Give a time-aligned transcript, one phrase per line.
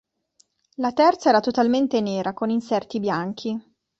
[0.77, 3.55] La terza era totalmente nera, con inserti bianchi.